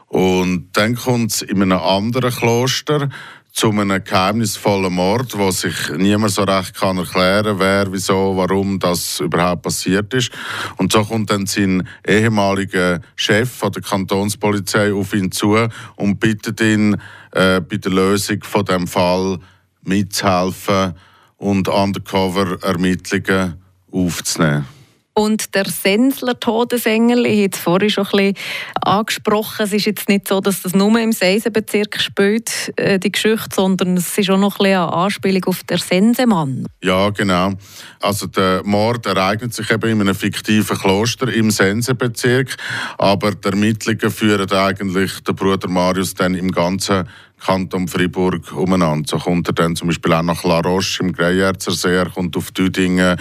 Und 0.08 0.70
dann 0.72 0.96
kommt 0.96 1.32
es 1.32 1.42
in 1.42 1.62
einem 1.62 1.80
anderen 1.80 2.32
Kloster 2.32 3.10
zu 3.56 3.70
einem 3.70 4.04
geheimnisvollen 4.04 4.94
Mord, 4.94 5.38
wo 5.38 5.50
sich 5.50 5.90
niemand 5.98 6.34
so 6.34 6.44
recht 6.44 6.76
kann 6.76 6.98
erklären, 6.98 7.58
wer, 7.58 7.90
wieso, 7.90 8.36
warum 8.36 8.78
das 8.80 9.22
überhaupt 9.22 9.62
passiert 9.62 10.14
ist. 10.14 10.30
Und 10.76 10.92
so 10.92 11.06
kommt 11.06 11.30
dann 11.32 11.46
sein 11.46 11.88
ehemaliger 12.06 13.00
Chef 13.16 13.50
von 13.50 13.72
der 13.72 13.82
Kantonspolizei 13.82 14.94
auf 14.94 15.14
ihn 15.14 15.32
zu 15.32 15.58
und 15.96 16.20
bittet 16.20 16.60
ihn, 16.60 16.98
äh, 17.32 17.62
bei 17.62 17.78
der 17.78 17.94
Lösung 17.94 18.44
von 18.44 18.66
dem 18.66 18.88
Fall 18.88 19.40
mitzuhelfen 19.84 20.94
und 21.38 21.70
Undercover-Ermittlungen 21.70 23.56
aufzunehmen. 23.90 24.75
Und 25.18 25.56
der 25.56 25.64
Sensler 25.64 26.38
Todesengel, 26.38 27.26
ich 27.26 27.44
habe 27.44 27.50
es 27.54 27.60
vorhin 27.60 27.90
schon 27.90 28.06
ein 28.06 28.34
bisschen 28.34 28.36
angesprochen, 28.82 29.64
es 29.64 29.72
ist 29.72 29.86
jetzt 29.86 30.10
nicht 30.10 30.28
so, 30.28 30.42
dass 30.42 30.62
das 30.62 30.76
nur 30.76 31.00
im 31.00 31.14
Seisenbezirk 31.14 32.02
spielt, 32.02 32.74
äh, 32.76 33.00
die 33.00 33.14
Geschichte, 33.14 33.56
sondern 33.56 33.96
es 33.96 34.18
ist 34.18 34.30
auch 34.30 34.38
noch 34.38 34.60
ein 34.60 34.66
bisschen 34.66 34.78
eine 34.78 34.94
Anspielung 34.94 35.46
auf 35.46 35.64
den 35.64 35.78
Sensemann. 35.78 36.68
Ja, 36.84 37.12
genau. 37.12 37.54
Also 38.02 38.28
der 38.28 38.62
Mord 38.66 39.06
ereignet 39.06 39.54
sich 39.54 39.72
eben 39.72 39.90
in 39.90 40.02
einem 40.02 40.16
fiktiven 40.16 40.78
Kloster 40.78 41.34
im 41.34 41.50
Sensenbezirk, 41.50 42.58
aber 42.98 43.32
die 43.36 43.48
Ermittlungen 43.48 44.12
führen 44.12 44.52
eigentlich 44.52 45.24
der 45.24 45.32
Bruder 45.32 45.70
Marius 45.70 46.14
dann 46.14 46.36
im 46.36 46.52
ganzen 46.52 47.08
Kanton 47.44 47.88
Fribourg 47.88 48.52
umeinander. 48.54 49.08
So 49.08 49.18
kommt 49.18 49.48
er 49.48 49.54
dann 49.54 49.76
zum 49.76 49.88
Beispiel 49.88 50.14
auch 50.14 50.24
nach 50.24 50.44
La 50.44 50.60
Roche 50.60 51.04
im 51.04 51.14
Greyerzer 51.14 51.72
See, 51.72 51.96
er 51.96 52.10
kommt 52.10 52.36
auf 52.38 52.52
Düdingen, 52.52 53.20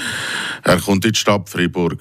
er 0.63 0.81
kommt 0.81 1.05
in 1.05 1.13
die 1.13 1.19
Stadt 1.19 1.49
Fribourg. 1.49 1.99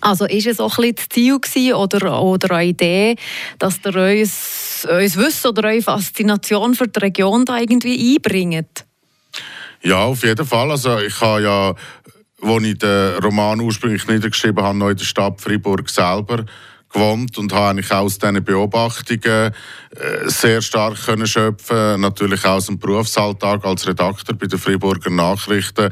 Also 0.00 0.26
ist 0.26 0.46
es 0.46 0.60
auch 0.60 0.78
ein 0.78 0.94
das 0.94 1.08
Ziel 1.08 1.74
oder, 1.74 2.22
oder 2.22 2.56
eine 2.56 2.68
Idee, 2.68 3.16
dass 3.58 3.80
ihr 3.84 3.96
uns, 3.96 4.86
uns 4.88 5.16
Wissen 5.16 5.48
oder 5.48 5.68
eure 5.68 5.82
Faszination 5.82 6.74
für 6.74 6.86
die 6.86 7.00
Region 7.00 7.44
da 7.44 7.58
irgendwie 7.58 8.14
einbringt? 8.14 8.84
Ja, 9.82 10.04
auf 10.04 10.22
jeden 10.22 10.46
Fall. 10.46 10.70
Also 10.70 10.98
ich 11.00 11.20
habe 11.20 11.42
ja, 11.42 11.74
als 12.42 12.64
ich 12.64 12.78
den 12.78 13.14
Roman 13.22 13.60
ursprünglich 13.60 14.06
niedergeschrieben 14.06 14.62
habe, 14.62 14.78
noch 14.78 14.90
in 14.90 14.96
der 14.96 15.04
Stadt 15.04 15.40
Fribourg 15.40 15.88
selber 15.88 16.44
gewohnt 16.92 17.36
und 17.38 17.52
habe 17.52 17.70
eigentlich 17.70 17.90
aus 17.90 18.18
diesen 18.18 18.42
Beobachtungen 18.44 19.22
äh, 19.22 19.52
sehr 20.26 20.62
stark 20.62 20.96
können 21.04 21.26
schöpfen 21.26 22.00
natürlich 22.00 22.44
auch 22.44 22.56
aus 22.56 22.66
dem 22.66 22.78
Berufsalltag 22.78 23.64
als 23.64 23.86
Redakteur 23.86 24.34
bei 24.34 24.46
den 24.46 24.58
Friburger 24.58 25.10
Nachrichten, 25.10 25.86
äh, 25.86 25.90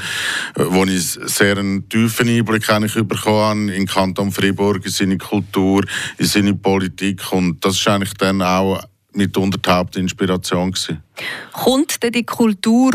wo 0.56 0.84
ich 0.84 1.18
sehr 1.24 1.58
einen 1.58 1.88
tiefen 1.88 2.28
Einblick 2.28 2.68
eigentlich 2.70 2.94
bekommen 3.06 3.68
habe 3.68 3.76
in 3.76 3.86
Kanton 3.86 4.32
Fribourg, 4.32 4.84
in 4.84 4.90
seine 4.90 5.18
Kultur, 5.18 5.84
in 6.18 6.26
seine 6.26 6.54
Politik 6.54 7.32
und 7.32 7.64
das 7.64 7.74
ist 7.76 7.88
eigentlich 7.88 8.14
dann 8.14 8.42
auch 8.42 8.82
mitunter 9.12 9.58
die 9.58 9.70
Hauptinspiration 9.70 10.72
gewesen. 10.72 11.02
Kommt 11.52 12.02
denn 12.02 12.12
die 12.12 12.24
Kultur 12.24 12.92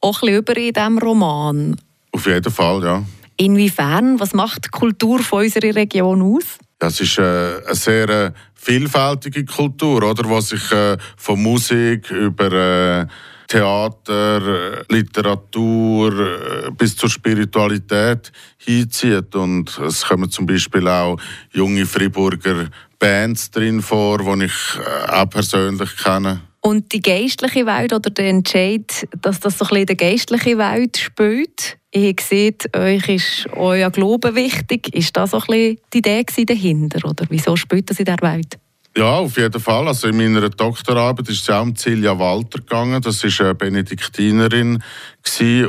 auch 0.00 0.22
ein 0.22 0.26
bisschen 0.26 0.38
über 0.38 0.56
in 0.56 0.72
diesem 0.72 0.98
Roman? 0.98 1.76
Auf 2.12 2.26
jeden 2.26 2.52
Fall, 2.52 2.82
ja. 2.82 3.04
Inwiefern? 3.36 4.20
Was 4.20 4.34
macht 4.34 4.66
die 4.66 4.68
Kultur 4.68 5.20
von 5.20 5.44
unserer 5.44 5.74
Region 5.74 6.22
aus? 6.22 6.58
Das 6.80 6.98
ist 6.98 7.18
äh, 7.18 7.60
eine 7.66 7.74
sehr 7.74 8.08
äh, 8.08 8.32
vielfältige 8.54 9.44
Kultur, 9.44 10.02
oder, 10.02 10.28
was 10.30 10.48
sich 10.48 10.72
äh, 10.72 10.96
von 11.16 11.40
Musik 11.42 12.10
über 12.10 13.06
Theater, 13.46 14.84
Literatur 14.88 16.70
bis 16.78 16.96
zur 16.96 17.10
Spiritualität 17.10 18.32
hinzieht. 18.56 19.34
Und 19.34 19.76
es 19.78 20.06
kommen 20.06 20.30
zum 20.30 20.46
Beispiel 20.46 20.86
auch 20.88 21.18
junge 21.52 21.84
Friburger 21.84 22.68
Bands 22.98 23.50
drin 23.50 23.82
vor, 23.82 24.18
die 24.18 24.44
ich 24.44 24.78
auch 25.08 25.28
persönlich 25.28 25.96
kenne. 25.96 26.40
Und 26.62 26.92
die 26.92 27.00
geistliche 27.00 27.64
Welt 27.64 27.92
oder 27.92 28.10
der 28.10 28.28
Entscheid, 28.28 29.08
dass 29.22 29.40
das 29.40 29.58
so 29.58 29.64
ein 29.64 29.68
bisschen 29.68 29.80
in 29.80 29.86
der 29.86 29.96
geistlichen 29.96 30.58
Welt 30.58 30.98
spielt, 30.98 31.78
Ihr 31.92 32.14
seht, 32.20 32.76
euch 32.76 33.08
ist 33.08 33.48
euer 33.52 33.90
Glaube 33.90 34.36
wichtig. 34.36 34.94
Ist 34.94 35.16
das 35.16 35.34
auch 35.34 35.48
ein 35.48 35.76
die 35.92 35.98
Idee 35.98 36.24
dahinter? 36.46 37.08
Oder 37.08 37.26
wieso 37.30 37.56
spielt 37.56 37.90
das 37.90 37.98
in 37.98 38.04
der 38.04 38.18
Welt? 38.20 38.58
Ja, 38.96 39.18
auf 39.18 39.36
jeden 39.36 39.60
Fall. 39.60 39.88
Also 39.88 40.08
in 40.08 40.16
meiner 40.16 40.48
Doktorarbeit 40.50 41.28
ist 41.28 41.42
es 41.42 41.50
auch 41.50 41.62
um 41.62 41.74
Silja 41.74 42.16
Walter 42.16 42.58
gegangen. 42.58 43.02
Das 43.02 43.24
ist 43.24 43.40
eine 43.40 43.54
Benediktinerin 43.54 44.82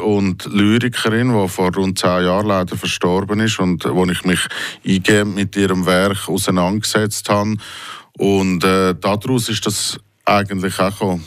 und 0.04 0.46
Lyrikerin, 0.46 1.34
die 1.34 1.48
vor 1.48 1.74
rund 1.74 1.98
zehn 1.98 2.24
Jahren 2.24 2.48
leider 2.48 2.78
verstorben 2.78 3.40
ist 3.40 3.60
und 3.60 3.86
wo 3.86 4.06
ich 4.06 4.24
mich 4.24 4.42
eingehend 4.86 5.36
mit 5.36 5.56
ihrem 5.56 5.86
Werk 5.88 6.30
auseinandergesetzt 6.30 7.30
habe. 7.30 7.58
Und 8.18 8.64
äh, 8.64 8.94
daraus 9.00 9.50
ist 9.50 9.66
das 9.66 10.00
eigentlich 10.26 10.80
auch 10.80 10.92
gekommen 10.92 11.26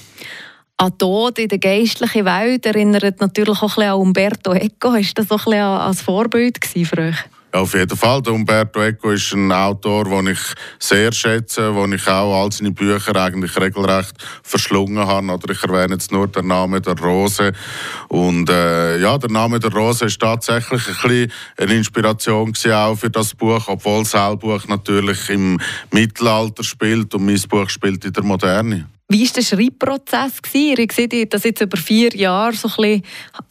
an 0.77 0.99
Tod 0.99 1.39
in 1.39 1.49
der 1.49 1.59
geistlichen 1.59 2.25
Welt 2.25 2.67
erinnert 2.67 3.21
natürlich 3.21 3.63
auch 3.63 3.79
ein 3.79 3.89
an 3.89 4.01
Umberto 4.01 4.53
Eco. 4.53 4.95
Ist 4.95 5.19
das 5.19 5.31
auch 5.31 5.47
ein 5.47 5.61
als 5.63 6.03
Vorbild 6.03 6.59
für 6.65 6.99
euch? 6.99 7.17
Ja, 7.54 7.61
auf 7.61 7.73
jeden 7.75 7.96
Fall. 7.96 8.20
Der 8.20 8.32
Umberto 8.32 8.82
Eco 8.82 9.11
ist 9.11 9.32
ein 9.32 9.52
Autor, 9.52 10.06
den 10.06 10.26
ich 10.32 10.40
sehr 10.80 11.12
schätze, 11.12 11.73
den 11.73 11.92
ich 11.92 12.08
auch 12.08 12.42
all 12.42 12.50
seine 12.50 12.73
Bücher 12.73 13.14
eigentlich 13.14 13.56
regelrecht 13.56 14.12
verschlungen 14.42 15.06
habe. 15.06 15.32
Oder 15.32 15.52
ich 15.52 15.62
erwähne 15.62 15.94
jetzt 15.94 16.11
nur 16.11 16.26
den 16.26 16.49
Namen 16.49 16.82
der 16.82 16.99
Rose. 16.99 17.52
Und 18.08 18.50
äh, 18.50 18.99
ja, 18.99 19.16
der 19.18 19.30
Name 19.30 19.61
der 19.61 19.73
Rose 19.73 20.06
ist 20.06 20.20
tatsächlich 20.20 20.84
ein 20.88 20.94
bisschen 20.94 21.32
eine 21.56 21.75
Inspiration 21.75 22.52
auch 22.73 22.96
für 22.96 23.11
das 23.11 23.32
Buch, 23.37 23.68
obwohl 23.68 24.02
das 24.02 24.38
Buch 24.40 24.66
natürlich 24.66 25.30
im 25.30 25.61
Mittelalter 25.92 26.64
spielt 26.64 27.14
und 27.14 27.25
mein 27.25 27.40
Buch 27.49 27.70
spielt 27.70 28.04
in 28.04 28.12
der 28.12 28.25
Moderne. 28.25 28.88
Wie 29.14 29.25
war 29.25 29.33
der 29.33 29.42
Schreibprozess? 29.42 30.33
Ihr 30.54 30.87
seht 30.90 31.33
das 31.33 31.44
jetzt 31.44 31.61
über 31.61 31.76
vier 31.76 32.12
Jahre 32.16 32.52
so 32.52 32.66
ein 32.66 32.75
bisschen 32.75 33.02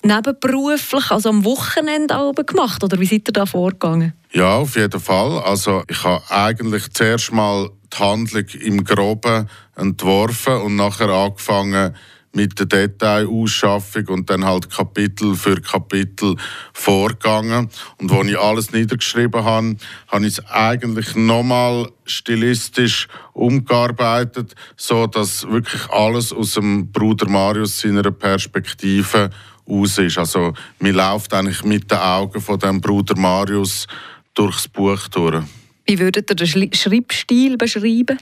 nebenberuflich, 0.03 1.09
also 1.09 1.29
am 1.29 1.45
Wochenende 1.45 2.33
gemacht, 2.45 2.83
oder 2.83 2.99
wie 2.99 3.05
seid 3.05 3.29
ihr 3.29 3.31
da 3.31 3.45
vorgegangen? 3.45 4.11
Ja, 4.33 4.57
auf 4.57 4.75
jeden 4.75 4.99
Fall. 4.99 5.39
Also 5.39 5.83
ich 5.87 6.03
habe 6.03 6.21
eigentlich 6.29 6.91
zuerst 6.91 7.31
mal 7.31 7.69
die 7.93 7.97
Handlung 7.97 8.45
im 8.59 8.83
Groben 8.83 9.47
entworfen 9.77 10.63
und 10.63 10.75
nachher 10.75 11.07
angefangen, 11.07 11.95
mit 12.33 12.57
der 12.59 12.65
Detailausschaffung 12.65 14.07
und 14.07 14.29
dann 14.29 14.43
halt 14.43 14.69
Kapitel 14.69 15.35
für 15.35 15.61
Kapitel 15.61 16.35
vorgegangen. 16.73 17.69
Und 17.97 18.11
als 18.11 18.27
ich 18.27 18.39
alles 18.39 18.71
niedergeschrieben 18.71 19.43
habe, 19.43 19.75
habe 20.07 20.25
ich 20.25 20.39
es 20.39 20.45
eigentlich 20.47 21.15
nochmal 21.15 21.89
stilistisch 22.05 23.07
umgearbeitet, 23.33 24.55
so 24.75 25.07
dass 25.07 25.47
wirklich 25.47 25.89
alles 25.89 26.33
aus 26.33 26.55
dem 26.55 26.91
Bruder 26.91 27.29
Marius 27.29 27.79
seiner 27.79 28.11
Perspektive 28.11 29.29
aus 29.65 29.97
ist. 29.97 30.17
Also 30.17 30.53
mir 30.79 30.93
läuft 30.93 31.33
eigentlich 31.33 31.63
mit 31.63 31.89
den 31.89 31.99
Augen 31.99 32.41
von 32.41 32.59
dem 32.59 32.81
Bruder 32.81 33.15
Marius 33.17 33.87
durchs 34.33 34.67
Buch 34.67 35.07
durch. 35.09 35.43
Wie 35.85 35.99
würdet 35.99 36.29
ihr 36.29 36.35
den 36.35 36.47
Schreibstil 36.47 37.57
beschreiben? 37.57 38.17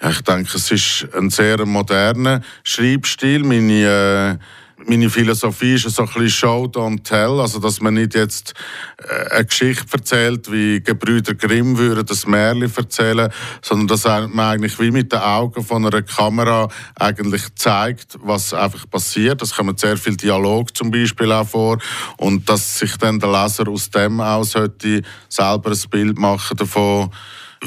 Ich 0.00 0.20
denke, 0.22 0.50
es 0.56 0.70
ist 0.70 1.08
ein 1.14 1.30
sehr 1.30 1.64
moderner 1.64 2.40
Schreibstil. 2.62 3.44
Meine, 3.44 4.38
äh, 4.38 4.84
meine 4.86 5.08
Philosophie 5.08 5.74
ist 5.74 5.88
so 5.88 6.02
ein 6.02 6.08
bisschen 6.08 6.28
Show, 6.28 6.64
don't 6.64 7.02
tell. 7.04 7.40
Also, 7.40 7.58
dass 7.58 7.80
man 7.80 7.94
nicht 7.94 8.14
jetzt 8.14 8.54
äh, 8.98 9.30
eine 9.30 9.44
Geschichte 9.46 9.86
erzählt, 9.92 10.50
wie 10.50 10.82
Gebrüder 10.82 11.34
Grimm 11.34 11.78
würden 11.78 12.04
das 12.04 12.26
Märchen 12.26 12.70
erzählen, 12.76 13.30
sondern 13.62 13.86
dass 13.86 14.04
man 14.04 14.40
eigentlich 14.40 14.78
wie 14.78 14.90
mit 14.90 15.12
den 15.12 15.20
Augen 15.20 15.64
von 15.64 15.86
einer 15.86 16.02
Kamera 16.02 16.68
eigentlich 16.96 17.54
zeigt, 17.54 18.18
was 18.20 18.52
einfach 18.52 18.90
passiert. 18.90 19.40
Es 19.42 19.54
kommt 19.54 19.80
sehr 19.80 19.96
viel 19.96 20.16
Dialog 20.16 20.76
zum 20.76 20.90
Beispiel 20.90 21.32
auch 21.32 21.48
vor 21.48 21.78
und 22.16 22.48
dass 22.48 22.78
sich 22.78 22.96
dann 22.96 23.20
der 23.20 23.30
Leser 23.30 23.68
aus 23.68 23.90
dem 23.90 24.20
aus 24.20 24.50
sollte 24.50 25.02
selber 25.28 25.70
ein 25.70 25.90
Bild 25.90 26.18
machen 26.18 26.56
davon, 26.56 27.10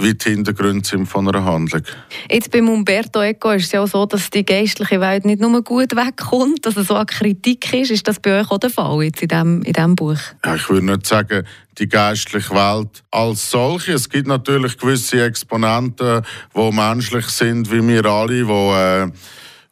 wie 0.01 0.13
die 0.13 0.29
Hintergründe 0.29 0.87
sind 0.87 1.05
von 1.07 1.27
einer 1.27 1.43
Handlung. 1.43 1.83
Jetzt 2.29 2.51
beim 2.51 2.69
Umberto 2.69 3.21
Eco 3.21 3.51
ist 3.51 3.65
es 3.65 3.71
ja 3.71 3.81
auch 3.81 3.87
so, 3.87 4.05
dass 4.05 4.29
die 4.29 4.45
geistliche 4.45 4.99
Welt 4.99 5.25
nicht 5.25 5.39
nur 5.39 5.61
gut 5.63 5.95
wegkommt, 5.95 6.65
dass 6.65 6.77
es 6.77 6.87
so 6.87 6.95
eine 6.95 7.05
Kritik 7.05 7.73
ist. 7.73 7.91
Ist 7.91 8.07
das 8.07 8.19
bei 8.19 8.39
euch 8.39 8.51
auch 8.51 8.57
der 8.57 8.69
Fall 8.69 9.03
jetzt 9.03 9.21
in 9.21 9.27
diesem 9.27 9.61
in 9.63 9.73
dem 9.73 9.95
Buch? 9.95 10.19
Ja, 10.45 10.55
ich 10.55 10.69
würde 10.69 10.85
nicht 10.85 11.05
sagen, 11.05 11.45
die 11.77 11.87
geistliche 11.87 12.53
Welt 12.53 13.03
als 13.11 13.51
solche. 13.51 13.93
Es 13.93 14.09
gibt 14.09 14.27
natürlich 14.27 14.77
gewisse 14.77 15.23
Exponenten, 15.23 16.23
die 16.55 16.71
menschlich 16.71 17.27
sind, 17.27 17.71
wie 17.71 17.87
wir 17.87 18.05
alle, 18.05 18.43
die... 18.43 18.51
Äh, 18.51 19.11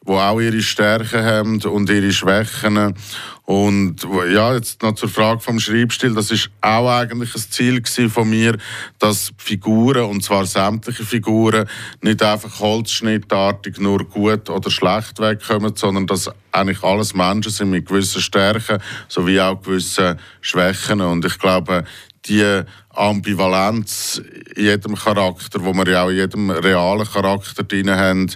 wo 0.06 0.18
auch 0.18 0.40
ihre 0.40 0.62
Stärken 0.62 1.24
haben 1.24 1.62
und 1.64 1.90
ihre 1.90 2.12
Schwächen. 2.12 2.94
Und 3.44 4.08
ja, 4.32 4.56
jetzt 4.56 4.82
noch 4.82 4.96
zur 4.96 5.10
Frage 5.10 5.40
vom 5.40 5.60
Schreibstil. 5.60 6.16
Das 6.16 6.32
ist 6.32 6.50
auch 6.62 6.90
eigentlich 6.90 7.34
ein 7.36 7.84
Ziel 7.86 8.10
von 8.10 8.30
mir, 8.30 8.58
dass 8.98 9.34
Figuren, 9.38 10.06
und 10.06 10.24
zwar 10.24 10.46
sämtliche 10.46 11.04
Figuren, 11.04 11.68
nicht 12.02 12.24
einfach 12.24 12.60
holzschnittartig 12.60 13.80
nur 13.80 14.04
gut 14.06 14.50
oder 14.50 14.72
schlecht 14.72 15.20
wegkommen, 15.20 15.76
sondern 15.76 16.08
dass 16.08 16.30
eigentlich 16.52 16.82
alles 16.84 17.14
Menschen 17.14 17.52
sind 17.52 17.70
mit 17.70 17.88
gewissen 17.88 18.22
Stärken 18.22 18.82
sowie 19.08 19.40
auch 19.40 19.62
gewissen 19.62 20.20
Schwächen. 20.42 21.02
Und 21.02 21.26
ich 21.26 21.38
glaube, 21.38 21.84
die 22.26 22.62
Ambivalenz 22.90 24.22
in 24.56 24.64
jedem 24.64 24.96
Charakter, 24.96 25.64
wo 25.64 25.74
wir 25.74 25.88
ja 25.88 26.04
auch 26.04 26.10
in 26.10 26.18
jedem 26.18 26.50
realen 26.50 27.06
Charakter 27.06 27.64
drin 27.64 27.92
haben, 27.92 28.32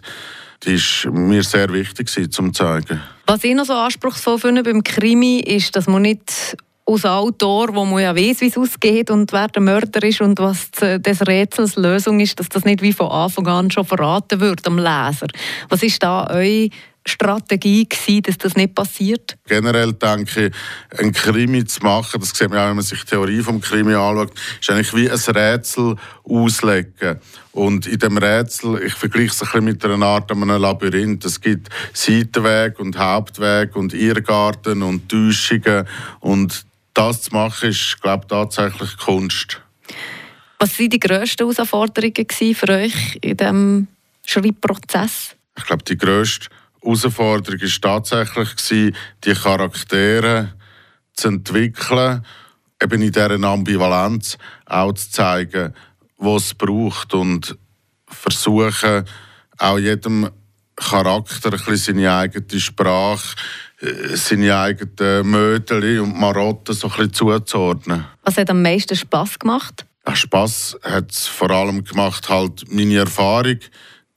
die 0.63 0.73
ist 0.73 1.07
mir 1.11 1.43
sehr 1.43 1.71
wichtig 1.71 2.09
zum 2.31 2.53
zeigen. 2.53 3.01
Was 3.25 3.43
ich 3.43 3.55
noch 3.55 3.65
so 3.65 3.73
anspruchsvoll 3.73 4.39
finde 4.39 4.63
beim 4.63 4.83
Krimi 4.83 5.39
ist, 5.39 5.75
dass 5.75 5.87
man 5.87 6.01
nicht 6.01 6.57
aus 6.89 7.05
Autor, 7.05 7.75
wo 7.75 7.85
man 7.85 8.01
ja 8.01 8.15
weiß, 8.15 8.41
wie 8.41 8.47
es 8.47 8.57
ausgeht 8.57 9.11
und 9.11 9.31
wer 9.31 9.47
der 9.47 9.61
Mörder 9.61 10.01
ist 10.01 10.21
und 10.21 10.39
was 10.39 10.71
des 10.71 11.27
Rätsels 11.27 11.75
Lösung 11.75 12.19
ist, 12.19 12.39
dass 12.39 12.49
das 12.49 12.65
nicht 12.65 12.81
wie 12.81 12.93
von 12.93 13.11
Anfang 13.11 13.47
an 13.47 13.71
schon 13.71 13.85
verraten 13.85 14.39
wird 14.39 14.65
am 14.65 14.77
Leser. 14.77 15.27
Was 15.69 15.83
ist 15.83 16.01
da 16.01 16.27
eure 16.27 16.69
Strategie 17.05 17.87
gewesen, 17.87 18.23
dass 18.23 18.37
das 18.39 18.55
nicht 18.55 18.73
passiert? 18.73 19.37
Generell 19.47 19.93
denke 19.93 20.47
ich, 20.47 20.99
ein 20.99 21.11
Krimi 21.11 21.63
zu 21.65 21.81
machen, 21.81 22.19
das 22.19 22.31
sieht 22.31 22.49
man 22.49 22.59
auch, 22.59 22.69
wenn 22.69 22.75
man 22.77 22.85
sich 22.85 23.01
die 23.01 23.11
Theorie 23.11 23.41
vom 23.41 23.61
Krimi 23.61 23.93
anschaut, 23.93 24.33
ist 24.59 24.69
eigentlich 24.71 24.93
wie 24.95 25.09
ein 25.09 25.35
Rätsel 25.35 25.95
auslegen. 26.23 27.19
Und 27.51 27.87
in 27.87 27.97
dem 27.97 28.17
Rätsel, 28.17 28.81
ich 28.83 28.93
vergleiche 28.93 29.31
es 29.31 29.41
ein 29.41 29.45
bisschen 29.45 29.63
mit 29.65 29.85
einer 29.85 30.05
Art 30.05 30.31
einem 30.31 30.49
Labyrinth. 30.49 31.25
Es 31.25 31.41
gibt 31.41 31.69
Seitenweg 31.93 32.79
und 32.79 32.97
Hauptweg 32.97 33.75
und 33.75 33.93
Irrgarten 33.93 34.83
und 34.83 35.09
Täuschungen. 35.09 35.87
Und 36.19 36.65
das 36.93 37.23
zu 37.23 37.33
machen, 37.33 37.69
ist, 37.69 38.01
glaube 38.01 38.23
ich, 38.23 38.29
tatsächlich 38.29 38.97
Kunst. 38.97 39.61
Was 40.59 40.77
waren 40.77 40.89
die 40.89 40.99
grössten 40.99 41.51
Herausforderungen 41.51 42.55
für 42.55 42.69
euch 42.69 43.17
in 43.21 43.37
diesem 43.37 43.87
Schreibprozess? 44.25 45.35
Ich 45.57 45.65
glaube, 45.65 45.83
die 45.83 45.97
grösste 45.97 46.47
Herausforderung 46.81 47.61
war 47.61 47.81
tatsächlich, 47.81 48.93
die 49.23 49.33
Charaktere 49.33 50.53
zu 51.13 51.29
entwickeln, 51.29 52.25
eben 52.81 53.01
in 53.01 53.11
dieser 53.11 53.31
Ambivalenz 53.31 54.37
auch 54.65 54.93
zu 54.93 55.11
zeigen, 55.11 55.73
was 56.19 56.45
es 56.45 56.53
braucht 56.53 57.13
und 57.13 57.57
versuchen, 58.07 59.05
auch 59.57 59.79
jedem 59.79 60.29
Charakter 60.75 61.51
ein 61.51 61.59
bisschen 61.65 61.77
seine 61.95 62.13
eigene 62.13 62.59
Sprache, 62.59 63.35
äh, 63.81 64.15
seine 64.15 64.57
eigenen 64.57 65.29
Mödel 65.29 65.99
und 65.99 66.17
Marotten 66.17 66.75
so 66.75 66.87
ein 66.87 66.93
bisschen 66.93 67.13
zuzuordnen. 67.13 68.05
Was 68.23 68.37
hat 68.37 68.49
am 68.49 68.61
meisten 68.61 68.95
Spass 68.95 69.37
gemacht? 69.37 69.85
Spass 70.13 70.77
hat 70.83 71.11
es 71.11 71.27
vor 71.27 71.51
allem 71.51 71.83
gemacht, 71.83 72.29
halt 72.29 72.65
meine 72.71 72.97
Erfahrung 72.97 73.59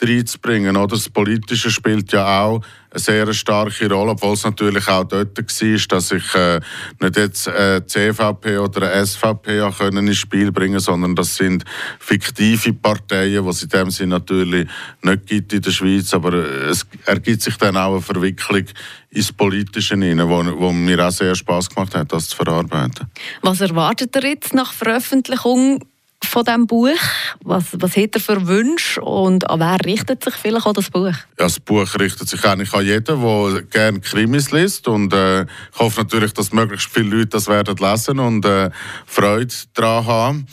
reinzubringen. 0.03 0.77
Oder? 0.77 0.97
Das 0.97 1.09
Politische 1.09 1.71
spielt 1.71 2.13
ja 2.13 2.43
auch 2.43 2.63
eine 2.91 3.01
sehr 3.01 3.33
starke 3.33 3.89
Rolle, 3.89 4.13
obwohl 4.13 4.35
es 4.35 4.45
natürlich 4.45 4.87
auch 4.89 5.05
dort 5.05 5.39
war, 5.39 5.87
dass 5.89 6.13
ich 6.13 6.35
äh, 6.35 6.61
nicht 7.01 7.17
jetzt 7.17 7.47
äh, 7.47 7.81
CVP 7.87 8.59
oder 8.59 8.93
eine 8.93 9.07
SVP 9.07 9.71
können 9.79 10.07
ins 10.07 10.19
Spiel 10.19 10.53
bringen 10.53 10.81
sondern 10.81 11.15
das 11.15 11.37
sind 11.37 11.65
fiktive 11.99 12.75
Parteien, 12.75 13.43
die 13.43 13.51
es 13.51 13.63
in 13.63 13.69
dem 13.71 13.91
Sinne 13.91 14.17
natürlich 14.17 14.69
nicht 15.03 15.27
gibt 15.27 15.53
in 15.53 15.63
der 15.63 15.71
Schweiz, 15.71 16.13
aber 16.13 16.35
es 16.35 16.87
ergibt 17.07 17.43
sich 17.43 17.57
dann 17.57 17.77
auch 17.77 17.93
eine 17.93 18.03
Verwicklung 18.03 18.65
ins 19.11 19.33
Politische 19.33 19.95
hinein, 19.95 20.29
wo, 20.29 20.45
wo 20.59 20.73
mir 20.73 21.07
auch 21.07 21.11
sehr 21.11 21.35
Spaß 21.35 21.71
gemacht 21.71 21.95
hat, 21.95 22.13
das 22.13 22.29
zu 22.29 22.37
verarbeiten. 22.37 23.11
Was 23.43 23.61
erwartet 23.61 24.15
ihr 24.17 24.31
jetzt 24.31 24.55
nach 24.55 24.73
Veröffentlichung 24.73 25.81
von 26.25 26.45
diesem 26.45 26.67
Buch? 26.67 26.99
Was, 27.45 27.65
was 27.73 27.97
hat 27.97 28.15
er 28.15 28.21
für 28.21 28.47
Wünsche 28.47 29.01
und 29.01 29.49
an 29.49 29.61
wer 29.61 29.79
richtet 29.85 30.25
sich 30.25 30.35
vielleicht 30.35 30.67
auch 30.67 30.73
das 30.73 30.91
Buch? 30.91 31.07
Ja, 31.07 31.15
das 31.37 31.61
Buch 31.61 31.89
richtet 31.99 32.29
sich 32.29 32.45
eigentlich 32.45 32.73
an 32.73 32.85
jeden, 32.85 33.21
der 33.21 33.63
gerne 33.63 34.01
Krimis 34.01 34.51
liest 34.51 34.89
und 34.89 35.13
äh, 35.13 35.43
ich 35.43 35.79
hoffe 35.79 36.03
natürlich, 36.03 36.33
dass 36.35 36.53
möglichst 36.53 36.91
viele 36.93 37.17
Leute 37.17 37.27
das 37.27 37.49
werden 37.49 37.77
lesen 37.77 38.19
und 38.19 38.45
äh, 38.45 38.71
Freude 39.07 39.55
daran 39.75 40.07
haben. 40.07 40.47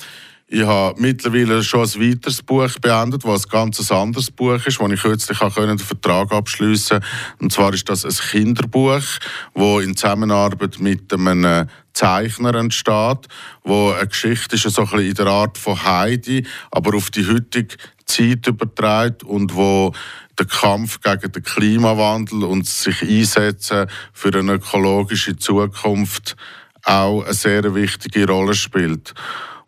Ich 0.51 0.65
habe 0.65 0.99
mittlerweile 0.99 1.63
schon 1.63 1.81
ein 1.81 2.01
weiteres 2.01 2.41
Buch 2.41 2.79
beendet, 2.81 3.23
das 3.23 3.45
ein 3.45 3.51
ganz 3.51 3.91
anderes 3.91 4.31
Buch 4.31 4.65
ist, 4.65 4.79
wo 4.79 4.87
ich 4.87 4.99
kürzlich 4.99 5.37
den 5.37 5.77
Vertrag 5.77 6.31
abschließen 6.31 6.99
konnte. 6.99 7.07
Und 7.39 7.53
zwar 7.53 7.71
ist 7.71 7.87
das 7.87 8.03
ein 8.03 8.11
Kinderbuch, 8.31 9.03
das 9.53 9.83
in 9.83 9.95
Zusammenarbeit 9.95 10.79
mit 10.79 11.13
einem 11.13 11.67
Zeichner 11.93 12.55
entsteht, 12.55 13.27
wo 13.63 13.91
eine 13.91 14.07
Geschichte 14.07 14.55
ist, 14.55 14.63
so 14.63 14.81
ein 14.81 14.87
bisschen 14.87 15.07
in 15.09 15.13
der 15.13 15.27
Art 15.27 15.55
von 15.55 15.83
Heidi, 15.83 16.47
aber 16.71 16.97
auf 16.97 17.11
die 17.11 17.27
heutige 17.27 17.75
Zeit 18.07 18.47
überträgt 18.47 19.23
und 19.23 19.53
wo 19.53 19.93
der 20.39 20.47
Kampf 20.47 20.99
gegen 21.01 21.31
den 21.31 21.43
Klimawandel 21.43 22.43
und 22.43 22.65
sich 22.65 23.03
einsetzen 23.03 23.85
für 24.13 24.33
eine 24.35 24.53
ökologische 24.53 25.37
Zukunft 25.37 26.35
auch 26.85 27.23
eine 27.23 27.33
sehr 27.35 27.75
wichtige 27.75 28.25
Rolle 28.25 28.55
spielt. 28.55 29.13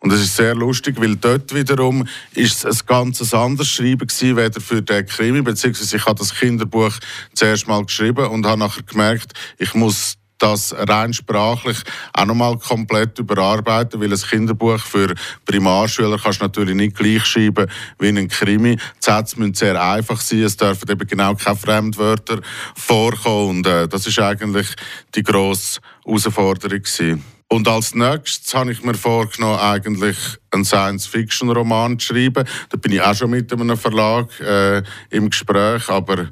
Und 0.02 0.12
es 0.12 0.22
ist 0.22 0.36
sehr 0.36 0.56
lustig, 0.56 1.00
weil 1.00 1.16
dort 1.16 1.54
wiederum 1.54 2.08
ist 2.34 2.66
es 2.66 2.82
ein 2.82 2.88
ganz 2.88 3.34
anderes 3.34 3.70
Schreiben 3.70 4.08
gewesen, 4.08 4.36
weder 4.36 4.60
für 4.60 4.82
den 4.82 5.06
Krimi, 5.06 5.44
beziehungsweise 5.44 5.96
ich 5.96 6.06
habe 6.08 6.18
das 6.18 6.34
Kinderbuch 6.34 6.94
zuerst 7.36 7.68
mal 7.68 7.86
geschrieben 7.86 8.26
und 8.26 8.46
habe 8.48 8.60
nachher 8.60 8.82
gemerkt, 8.82 9.34
ich 9.60 9.76
muss 9.76 10.18
das 10.40 10.74
rein 10.76 11.14
sprachlich 11.14 11.78
auch 12.14 12.26
nochmal 12.26 12.58
komplett 12.58 13.20
überarbeiten, 13.20 14.02
weil 14.02 14.12
ein 14.12 14.20
Kinderbuch 14.20 14.80
für 14.80 15.14
Primarschüler 15.46 16.18
kannst 16.18 16.42
du 16.42 16.46
natürlich 16.46 16.76
nicht 16.76 16.98
gleich 16.98 17.24
schreiben 17.24 17.70
wie 18.00 18.08
ein 18.08 18.28
Krimi. 18.28 18.78
Die 18.78 18.82
Sätze 19.00 19.40
müssen 19.40 19.54
sehr 19.54 19.80
einfach 19.80 20.20
sein, 20.20 20.42
es 20.42 20.58
dürfen 20.58 20.90
eben 20.90 21.08
genau 21.08 21.36
keine 21.36 21.56
Fremdwörter 21.56 22.42
vorkommen 22.76 23.50
und 23.50 23.68
äh, 23.68 23.88
das 23.88 24.08
ist 24.08 24.18
eigentlich 24.18 24.68
die 25.14 25.22
grosse 25.22 25.80
Herausforderung 26.06 26.82
gewesen. 26.82 27.24
Und 27.52 27.68
als 27.68 27.94
nächstes 27.94 28.54
habe 28.54 28.72
ich 28.72 28.82
mir 28.82 28.94
vorgenommen, 28.94 29.60
eigentlich 29.60 30.16
einen 30.52 30.64
Science-Fiction-Roman 30.64 32.00
zu 32.00 32.08
schreiben. 32.08 32.48
Da 32.70 32.78
bin 32.78 32.94
ich 32.94 33.02
auch 33.02 33.14
schon 33.14 33.30
mit 33.30 33.52
einem 33.52 33.78
Verlag 33.78 34.28
äh, 34.40 34.82
im 35.10 35.30
Gespräch, 35.30 35.90
aber 35.90 36.20
äh, 36.20 36.28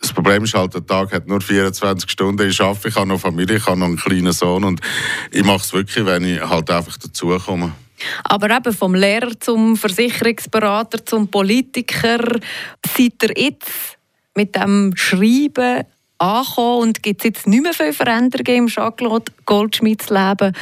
das 0.00 0.12
Problem 0.12 0.42
ist 0.42 0.54
halt, 0.54 0.74
der 0.74 0.84
Tag 0.84 1.12
hat 1.12 1.28
nur 1.28 1.40
24 1.40 2.10
Stunden. 2.10 2.50
Ich 2.50 2.60
arbeite, 2.60 2.88
ich 2.88 2.96
habe 2.96 3.06
noch 3.06 3.20
Familie, 3.20 3.58
ich 3.58 3.66
habe 3.66 3.78
noch 3.78 3.86
einen 3.86 3.96
kleinen 3.96 4.32
Sohn 4.32 4.64
und 4.64 4.80
ich 5.30 5.44
mache 5.44 5.58
es 5.58 5.72
wirklich, 5.72 6.04
wenn 6.04 6.24
ich 6.24 6.40
halt 6.40 6.68
einfach 6.68 6.98
dazukomme. 6.98 7.70
Aber 8.24 8.50
eben 8.50 8.72
vom 8.74 8.96
Lehrer 8.96 9.38
zum 9.38 9.76
Versicherungsberater 9.76 11.06
zum 11.06 11.28
Politiker, 11.28 12.40
seid 12.84 13.22
ihr 13.22 13.34
jetzt 13.36 13.98
mit 14.34 14.56
dem 14.56 14.96
Schreiben 14.96 15.84
angekommen 16.24 16.82
und 16.82 17.02
gibt 17.02 17.20
es 17.20 17.24
jetzt 17.24 17.46
nicht 17.46 17.62
mehr 17.62 17.74
viel 17.74 17.92
Veränderungen 17.92 18.64
im 18.64 18.66
Jacques 18.68 19.08
Goldschmidts 19.44 20.10
Leben? 20.10 20.52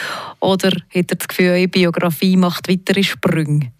Oder 0.41 0.71
hat 0.71 1.11
er 1.11 1.17
das 1.17 1.29
Gefühl, 1.29 1.51
eure 1.51 1.69
Biografie 1.69 2.37
macht 2.37 2.69
weitere 2.69 3.03
Sprünge? 3.03 3.73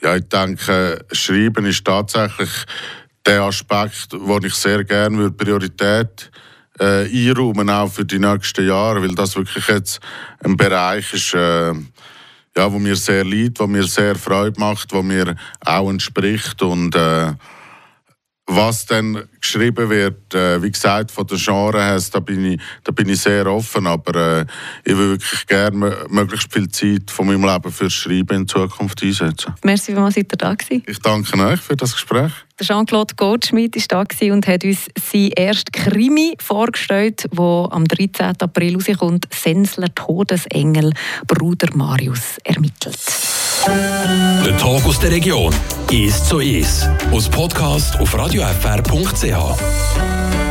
Ja, 0.00 0.16
ich 0.16 0.28
denke, 0.28 1.04
Schreiben 1.12 1.66
ist 1.66 1.84
tatsächlich 1.84 2.50
der 3.26 3.42
Aspekt, 3.42 4.08
wo 4.12 4.38
ich 4.38 4.54
sehr 4.54 4.84
gerne 4.84 5.30
Priorität 5.30 6.30
äh, 6.78 7.04
einräumen, 7.04 7.68
auch 7.68 7.90
für 7.90 8.04
die 8.04 8.18
nächsten 8.18 8.66
Jahre, 8.66 9.02
weil 9.02 9.14
das 9.14 9.36
wirklich 9.36 9.66
jetzt 9.66 10.00
ein 10.44 10.56
Bereich 10.56 11.12
ist, 11.12 11.34
äh, 11.34 11.72
ja, 12.56 12.72
wo 12.72 12.78
mir 12.78 12.96
sehr 12.96 13.24
liegt, 13.24 13.60
wo 13.60 13.66
mir 13.66 13.84
sehr 13.84 14.16
Freude 14.16 14.58
macht, 14.58 14.92
wo 14.92 15.02
mir 15.02 15.36
auch 15.64 15.90
entspricht 15.90 16.62
und 16.62 16.94
äh, 16.94 17.32
was 18.48 18.86
dann 18.86 19.24
geschrieben 19.40 19.90
wird, 19.90 20.34
äh, 20.34 20.60
wie 20.62 20.70
gesagt, 20.70 21.10
von 21.10 21.26
der 21.26 21.36
Genre 21.36 21.82
her, 21.82 22.02
da 22.10 22.20
bin 22.20 22.44
ich, 22.44 22.60
da 22.82 22.92
bin 22.92 23.08
ich 23.08 23.20
sehr 23.20 23.46
offen, 23.46 23.86
aber 23.86 24.40
äh, 24.40 24.46
ich 24.84 24.96
will 24.96 25.10
wirklich 25.10 25.46
gerne 25.46 25.96
möglichst 26.08 26.52
viel 26.52 26.68
Zeit 26.68 27.10
von 27.10 27.26
meinem 27.26 27.44
Leben 27.44 27.70
fürs 27.70 27.92
Schreiben 27.92 28.40
in 28.40 28.48
Zukunft 28.48 29.02
einsetzen. 29.02 29.54
Merci, 29.62 29.94
wie 29.94 30.10
seid 30.10 30.32
ihr 30.32 30.38
da 30.38 30.54
gewesen? 30.54 30.82
Ich 30.86 30.98
danke 31.00 31.38
euch 31.38 31.60
für 31.60 31.76
das 31.76 31.92
Gespräch. 31.92 32.32
Der 32.58 32.66
Jean-Claude 32.66 33.14
Goldschmidt 33.14 33.76
war 33.76 34.04
da 34.04 34.32
und 34.32 34.46
hat 34.46 34.64
uns 34.64 34.86
sein 34.98 35.30
erstes 35.36 35.70
Krimi 35.72 36.34
vorgestellt, 36.40 37.26
wo 37.30 37.68
am 37.70 37.84
13. 37.84 38.40
April 38.40 38.76
rauskommt, 38.76 39.28
Sensler 39.32 39.94
Todesengel, 39.94 40.92
Bruder 41.26 41.68
Marius 41.76 42.38
ermittelt. 42.44 42.98
Der 43.68 44.56
Tag 44.56 44.86
aus 44.86 44.98
der 44.98 45.10
Region. 45.10 45.54
Ist 45.90 46.26
so 46.26 46.40
ist. 46.40 46.88
Aus 47.12 47.28
Podcast 47.28 48.00
auf 48.00 48.16
radiofr.ch. 48.16 50.38